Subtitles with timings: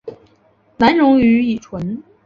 [0.77, 2.01] 难溶于乙醇。